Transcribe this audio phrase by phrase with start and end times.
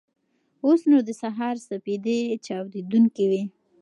[0.65, 3.43] اوس نو د سهار سپېدې چاودېدونکې وې.